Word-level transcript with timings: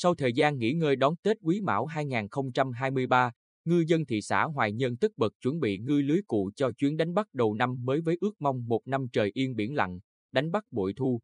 Sau 0.00 0.14
thời 0.14 0.32
gian 0.32 0.58
nghỉ 0.58 0.72
ngơi 0.72 0.96
đón 0.96 1.14
Tết 1.22 1.36
Quý 1.40 1.60
Mão 1.60 1.86
2023, 1.86 3.32
ngư 3.64 3.84
dân 3.86 4.06
thị 4.06 4.20
xã 4.20 4.44
Hoài 4.44 4.72
Nhơn 4.72 4.96
tất 4.96 5.12
bật 5.16 5.34
chuẩn 5.40 5.60
bị 5.60 5.78
ngư 5.78 6.00
lưới 6.00 6.20
cụ 6.26 6.50
cho 6.56 6.70
chuyến 6.72 6.96
đánh 6.96 7.14
bắt 7.14 7.26
đầu 7.32 7.54
năm 7.54 7.76
mới 7.84 8.00
với 8.00 8.16
ước 8.20 8.40
mong 8.40 8.68
một 8.68 8.86
năm 8.86 9.06
trời 9.12 9.30
yên 9.34 9.56
biển 9.56 9.74
lặng, 9.74 9.98
đánh 10.32 10.50
bắt 10.50 10.64
bội 10.70 10.92
thu. 10.96 11.20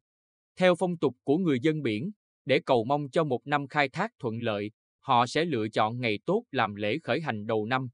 Theo 0.56 0.74
phong 0.74 0.96
tục 0.96 1.16
của 1.24 1.38
người 1.38 1.60
dân 1.62 1.82
biển, 1.82 2.10
để 2.44 2.60
cầu 2.66 2.84
mong 2.84 3.10
cho 3.10 3.24
một 3.24 3.46
năm 3.46 3.66
khai 3.66 3.88
thác 3.88 4.12
thuận 4.18 4.42
lợi, 4.42 4.70
họ 5.00 5.26
sẽ 5.26 5.44
lựa 5.44 5.68
chọn 5.68 6.00
ngày 6.00 6.18
tốt 6.26 6.44
làm 6.50 6.74
lễ 6.74 6.98
khởi 7.02 7.20
hành 7.20 7.46
đầu 7.46 7.66
năm. 7.66 7.88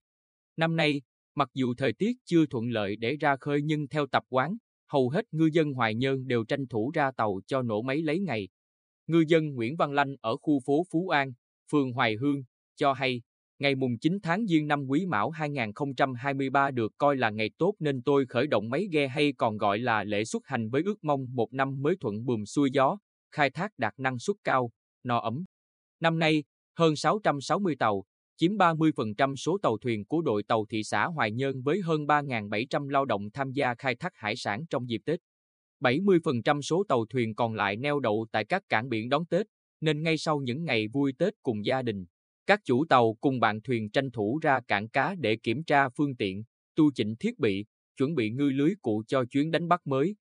Năm 0.56 0.76
nay, 0.76 1.02
mặc 1.34 1.48
dù 1.54 1.74
thời 1.78 1.92
tiết 1.92 2.16
chưa 2.24 2.46
thuận 2.46 2.70
lợi 2.70 2.96
để 2.96 3.16
ra 3.20 3.36
khơi 3.36 3.60
nhưng 3.62 3.88
theo 3.88 4.06
tập 4.06 4.24
quán, 4.28 4.56
hầu 4.88 5.08
hết 5.08 5.24
ngư 5.32 5.50
dân 5.52 5.72
Hoài 5.72 5.94
Nhơn 5.94 6.26
đều 6.26 6.44
tranh 6.44 6.66
thủ 6.66 6.90
ra 6.94 7.10
tàu 7.16 7.40
cho 7.46 7.62
nổ 7.62 7.82
máy 7.82 8.02
lấy 8.02 8.20
ngày. 8.20 8.48
Ngư 9.10 9.24
dân 9.28 9.54
Nguyễn 9.54 9.76
Văn 9.76 9.92
Lanh 9.92 10.16
ở 10.20 10.36
khu 10.36 10.60
phố 10.66 10.82
Phú 10.92 11.08
An, 11.08 11.32
phường 11.70 11.92
Hoài 11.92 12.14
Hương, 12.14 12.42
cho 12.76 12.92
hay, 12.92 13.22
ngày 13.58 13.74
mùng 13.74 13.98
9 13.98 14.18
tháng 14.22 14.46
Giêng 14.46 14.66
năm 14.66 14.86
Quý 14.88 15.06
Mão 15.06 15.30
2023 15.30 16.70
được 16.70 16.92
coi 16.98 17.16
là 17.16 17.30
ngày 17.30 17.50
tốt 17.58 17.74
nên 17.78 18.02
tôi 18.02 18.26
khởi 18.26 18.46
động 18.46 18.68
máy 18.70 18.88
ghe 18.92 19.08
hay 19.08 19.32
còn 19.32 19.56
gọi 19.56 19.78
là 19.78 20.04
lễ 20.04 20.24
xuất 20.24 20.46
hành 20.46 20.70
với 20.70 20.82
ước 20.84 21.04
mong 21.04 21.26
một 21.34 21.52
năm 21.52 21.82
mới 21.82 21.96
thuận 22.00 22.24
buồm 22.24 22.44
xuôi 22.44 22.70
gió, 22.72 22.98
khai 23.32 23.50
thác 23.50 23.72
đạt 23.78 23.94
năng 23.98 24.18
suất 24.18 24.36
cao, 24.44 24.70
no 25.04 25.18
ấm. 25.18 25.44
Năm 26.00 26.18
nay, 26.18 26.44
hơn 26.78 26.96
660 26.96 27.76
tàu, 27.78 28.04
chiếm 28.36 28.52
30% 28.52 29.36
số 29.36 29.58
tàu 29.62 29.78
thuyền 29.78 30.04
của 30.04 30.22
đội 30.22 30.42
tàu 30.42 30.66
thị 30.70 30.82
xã 30.82 31.06
Hoài 31.06 31.32
Nhơn 31.32 31.62
với 31.62 31.80
hơn 31.84 32.06
3.700 32.06 32.88
lao 32.88 33.04
động 33.04 33.30
tham 33.30 33.52
gia 33.52 33.74
khai 33.74 33.94
thác 33.94 34.12
hải 34.14 34.36
sản 34.36 34.64
trong 34.70 34.88
dịp 34.88 35.00
Tết. 35.04 35.20
70% 35.80 36.62
số 36.62 36.84
tàu 36.88 37.06
thuyền 37.06 37.34
còn 37.34 37.54
lại 37.54 37.76
neo 37.76 38.00
đậu 38.00 38.26
tại 38.32 38.44
các 38.44 38.62
cảng 38.68 38.88
biển 38.88 39.08
đón 39.08 39.26
Tết, 39.26 39.46
nên 39.80 40.02
ngay 40.02 40.18
sau 40.18 40.40
những 40.40 40.64
ngày 40.64 40.88
vui 40.88 41.12
Tết 41.18 41.34
cùng 41.42 41.66
gia 41.66 41.82
đình, 41.82 42.04
các 42.46 42.60
chủ 42.64 42.84
tàu 42.84 43.14
cùng 43.20 43.40
bạn 43.40 43.60
thuyền 43.60 43.90
tranh 43.90 44.10
thủ 44.10 44.38
ra 44.42 44.60
cảng 44.68 44.88
cá 44.88 45.14
để 45.18 45.36
kiểm 45.36 45.64
tra 45.64 45.88
phương 45.88 46.16
tiện, 46.16 46.44
tu 46.74 46.90
chỉnh 46.94 47.16
thiết 47.16 47.38
bị, 47.38 47.64
chuẩn 47.96 48.14
bị 48.14 48.30
ngư 48.30 48.50
lưới 48.50 48.70
cụ 48.82 49.02
cho 49.06 49.24
chuyến 49.24 49.50
đánh 49.50 49.68
bắt 49.68 49.86
mới. 49.86 50.16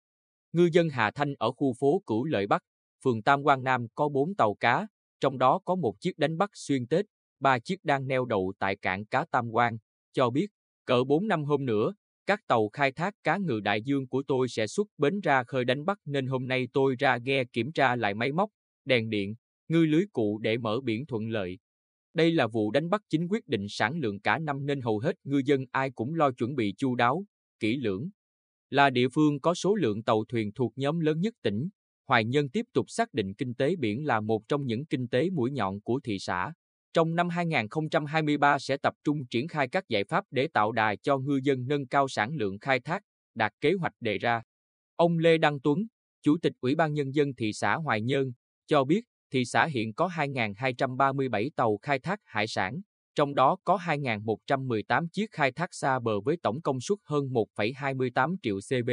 Ngư 0.53 0.69
dân 0.73 0.89
Hà 0.89 1.11
Thanh 1.11 1.33
ở 1.39 1.51
khu 1.51 1.73
phố 1.79 2.01
Cửu 2.05 2.25
Lợi 2.25 2.47
Bắc, 2.47 2.63
phường 3.03 3.23
Tam 3.23 3.43
Quan 3.43 3.63
Nam 3.63 3.87
có 3.95 4.09
4 4.09 4.35
tàu 4.35 4.53
cá, 4.53 4.87
trong 5.19 5.37
đó 5.37 5.59
có 5.65 5.75
một 5.75 5.99
chiếc 5.99 6.17
đánh 6.17 6.37
bắt 6.37 6.49
xuyên 6.53 6.87
Tết, 6.87 7.05
ba 7.39 7.59
chiếc 7.59 7.83
đang 7.83 8.07
neo 8.07 8.25
đậu 8.25 8.53
tại 8.59 8.75
cảng 8.75 9.05
cá 9.05 9.25
Tam 9.31 9.49
Quan, 9.51 9.77
cho 10.13 10.29
biết, 10.29 10.47
cỡ 10.85 11.03
4 11.03 11.27
năm 11.27 11.43
hôm 11.43 11.65
nữa, 11.65 11.93
các 12.27 12.47
tàu 12.47 12.69
khai 12.69 12.91
thác 12.91 13.13
cá 13.23 13.37
ngừ 13.37 13.59
đại 13.59 13.81
dương 13.81 14.07
của 14.07 14.23
tôi 14.27 14.47
sẽ 14.47 14.67
xuất 14.67 14.87
bến 14.97 15.19
ra 15.19 15.43
khơi 15.43 15.65
đánh 15.65 15.85
bắt 15.85 15.99
nên 16.05 16.27
hôm 16.27 16.47
nay 16.47 16.67
tôi 16.73 16.95
ra 16.99 17.17
ghe 17.17 17.43
kiểm 17.53 17.71
tra 17.71 17.95
lại 17.95 18.13
máy 18.13 18.31
móc, 18.31 18.49
đèn 18.85 19.09
điện, 19.09 19.35
ngư 19.67 19.85
lưới 19.85 20.05
cụ 20.13 20.39
để 20.39 20.57
mở 20.57 20.79
biển 20.83 21.05
thuận 21.05 21.29
lợi. 21.29 21.59
Đây 22.13 22.31
là 22.31 22.47
vụ 22.47 22.71
đánh 22.71 22.89
bắt 22.89 23.01
chính 23.09 23.27
quyết 23.27 23.47
định 23.47 23.65
sản 23.69 23.97
lượng 23.97 24.19
cả 24.19 24.39
năm 24.39 24.65
nên 24.65 24.81
hầu 24.81 24.99
hết 24.99 25.15
ngư 25.23 25.41
dân 25.45 25.65
ai 25.71 25.91
cũng 25.91 26.15
lo 26.15 26.31
chuẩn 26.31 26.55
bị 26.55 26.73
chu 26.77 26.95
đáo, 26.95 27.25
kỹ 27.59 27.77
lưỡng. 27.77 28.09
Là 28.69 28.89
địa 28.89 29.07
phương 29.09 29.39
có 29.39 29.53
số 29.53 29.75
lượng 29.75 30.03
tàu 30.03 30.25
thuyền 30.29 30.51
thuộc 30.53 30.73
nhóm 30.75 30.99
lớn 30.99 31.21
nhất 31.21 31.33
tỉnh, 31.41 31.69
Hoài 32.07 32.25
Nhân 32.25 32.49
tiếp 32.49 32.65
tục 32.73 32.85
xác 32.89 33.13
định 33.13 33.33
kinh 33.33 33.53
tế 33.53 33.75
biển 33.75 34.05
là 34.05 34.19
một 34.19 34.47
trong 34.47 34.65
những 34.65 34.85
kinh 34.85 35.07
tế 35.07 35.29
mũi 35.29 35.51
nhọn 35.51 35.81
của 35.81 35.99
thị 36.03 36.19
xã. 36.19 36.53
Trong 36.97 37.15
năm 37.15 37.29
2023 37.29 38.59
sẽ 38.59 38.77
tập 38.77 38.93
trung 39.03 39.25
triển 39.29 39.47
khai 39.47 39.67
các 39.67 39.89
giải 39.89 40.03
pháp 40.03 40.25
để 40.31 40.47
tạo 40.53 40.71
đà 40.71 40.95
cho 40.95 41.17
ngư 41.17 41.39
dân 41.43 41.67
nâng 41.67 41.87
cao 41.87 42.07
sản 42.07 42.35
lượng 42.35 42.59
khai 42.59 42.79
thác, 42.79 43.03
đạt 43.35 43.53
kế 43.61 43.73
hoạch 43.73 43.93
đề 43.99 44.17
ra. 44.17 44.41
Ông 44.95 45.17
Lê 45.17 45.37
Đăng 45.37 45.59
Tuấn, 45.59 45.79
Chủ 46.21 46.37
tịch 46.41 46.53
Ủy 46.61 46.75
ban 46.75 46.93
Nhân 46.93 47.15
dân 47.15 47.33
thị 47.37 47.53
xã 47.53 47.75
Hoài 47.75 48.01
Nhơn, 48.01 48.31
cho 48.67 48.83
biết 48.83 49.01
thị 49.31 49.45
xã 49.45 49.65
hiện 49.65 49.93
có 49.93 50.07
2.237 50.07 51.49
tàu 51.55 51.77
khai 51.81 51.99
thác 51.99 52.19
hải 52.23 52.47
sản, 52.47 52.81
trong 53.15 53.35
đó 53.35 53.57
có 53.63 53.77
2.118 53.77 55.07
chiếc 55.13 55.31
khai 55.31 55.51
thác 55.51 55.73
xa 55.73 55.99
bờ 55.99 56.21
với 56.21 56.37
tổng 56.43 56.61
công 56.61 56.81
suất 56.81 56.97
hơn 57.03 57.25
1,28 57.25 58.35
triệu 58.41 58.57
CB. 58.69 58.89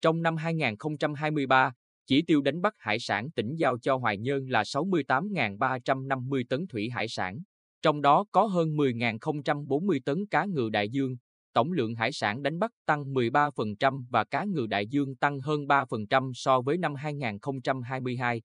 Trong 0.00 0.22
năm 0.22 0.36
2023, 0.36 1.72
chỉ 2.08 2.22
tiêu 2.22 2.40
đánh 2.40 2.60
bắt 2.60 2.74
hải 2.78 2.98
sản 2.98 3.30
tỉnh 3.30 3.54
giao 3.56 3.78
cho 3.78 3.96
Hoài 3.96 4.18
Nhơn 4.18 4.48
là 4.48 4.62
68.350 4.62 6.44
tấn 6.48 6.66
thủy 6.66 6.90
hải 6.90 7.08
sản, 7.08 7.38
trong 7.82 8.02
đó 8.02 8.24
có 8.32 8.44
hơn 8.44 8.76
10.040 8.76 10.00
tấn 10.04 10.26
cá 10.26 10.44
ngừ 10.44 10.68
đại 10.72 10.88
dương. 10.88 11.16
Tổng 11.52 11.72
lượng 11.72 11.94
hải 11.94 12.12
sản 12.12 12.42
đánh 12.42 12.58
bắt 12.58 12.70
tăng 12.86 13.04
13% 13.04 14.04
và 14.10 14.24
cá 14.24 14.44
ngừ 14.44 14.66
đại 14.66 14.86
dương 14.86 15.16
tăng 15.16 15.40
hơn 15.40 15.66
3% 15.66 16.32
so 16.34 16.60
với 16.60 16.78
năm 16.78 16.94
2022. 16.94 18.42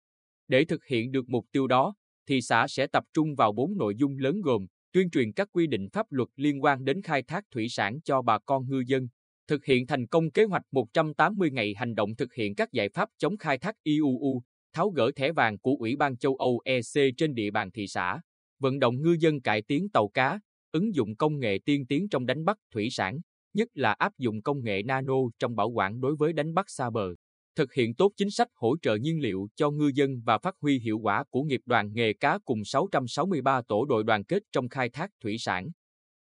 Để 0.47 0.65
thực 0.65 0.85
hiện 0.85 1.11
được 1.11 1.29
mục 1.29 1.45
tiêu 1.51 1.67
đó, 1.67 1.93
thị 2.27 2.41
xã 2.41 2.67
sẽ 2.67 2.87
tập 2.87 3.03
trung 3.13 3.35
vào 3.35 3.51
bốn 3.51 3.77
nội 3.77 3.95
dung 3.95 4.17
lớn 4.17 4.41
gồm 4.41 4.65
tuyên 4.91 5.09
truyền 5.09 5.33
các 5.33 5.47
quy 5.51 5.67
định 5.67 5.89
pháp 5.93 6.11
luật 6.11 6.29
liên 6.35 6.63
quan 6.63 6.85
đến 6.85 7.01
khai 7.01 7.23
thác 7.23 7.43
thủy 7.51 7.67
sản 7.69 8.01
cho 8.01 8.21
bà 8.21 8.39
con 8.39 8.69
ngư 8.69 8.83
dân, 8.87 9.07
thực 9.49 9.65
hiện 9.65 9.87
thành 9.87 10.07
công 10.07 10.31
kế 10.31 10.43
hoạch 10.43 10.61
180 10.71 11.51
ngày 11.51 11.73
hành 11.77 11.95
động 11.95 12.15
thực 12.15 12.33
hiện 12.33 12.55
các 12.55 12.71
giải 12.71 12.89
pháp 12.89 13.09
chống 13.17 13.37
khai 13.37 13.57
thác 13.57 13.75
IUU, 13.83 14.41
tháo 14.73 14.89
gỡ 14.89 15.11
thẻ 15.15 15.31
vàng 15.31 15.59
của 15.59 15.75
Ủy 15.79 15.95
ban 15.95 16.17
châu 16.17 16.35
Âu 16.35 16.61
EC 16.65 17.13
trên 17.17 17.33
địa 17.33 17.51
bàn 17.51 17.71
thị 17.71 17.87
xã, 17.87 18.21
vận 18.59 18.79
động 18.79 19.01
ngư 19.01 19.15
dân 19.19 19.41
cải 19.41 19.61
tiến 19.61 19.89
tàu 19.89 20.07
cá, 20.07 20.39
ứng 20.71 20.95
dụng 20.95 21.15
công 21.15 21.39
nghệ 21.39 21.59
tiên 21.65 21.85
tiến 21.85 22.09
trong 22.09 22.25
đánh 22.25 22.45
bắt 22.45 22.57
thủy 22.73 22.87
sản, 22.91 23.19
nhất 23.53 23.67
là 23.73 23.93
áp 23.93 24.17
dụng 24.17 24.41
công 24.41 24.63
nghệ 24.63 24.83
nano 24.83 25.17
trong 25.39 25.55
bảo 25.55 25.69
quản 25.69 25.99
đối 25.99 26.15
với 26.15 26.33
đánh 26.33 26.53
bắt 26.53 26.69
xa 26.69 26.89
bờ 26.89 27.15
thực 27.55 27.73
hiện 27.73 27.95
tốt 27.95 28.11
chính 28.17 28.31
sách 28.31 28.47
hỗ 28.55 28.75
trợ 28.81 28.95
nhiên 28.95 29.21
liệu 29.21 29.47
cho 29.55 29.71
ngư 29.71 29.91
dân 29.95 30.21
và 30.25 30.37
phát 30.37 30.55
huy 30.61 30.79
hiệu 30.79 30.99
quả 30.99 31.23
của 31.29 31.43
nghiệp 31.43 31.61
đoàn 31.65 31.91
nghề 31.93 32.13
cá 32.13 32.39
cùng 32.45 32.65
663 32.65 33.61
tổ 33.67 33.85
đội 33.85 34.03
đoàn 34.03 34.23
kết 34.23 34.43
trong 34.51 34.69
khai 34.69 34.89
thác 34.89 35.11
thủy 35.23 35.35
sản. 35.39 35.69